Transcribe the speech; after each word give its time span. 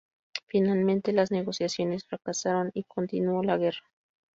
Finalmente, 0.47 1.13
las 1.13 1.29
negociaciones 1.29 2.05
fracasaron 2.07 2.71
y 2.73 2.85
continuó 2.85 3.43
la 3.43 3.57
guerra. 3.57 3.83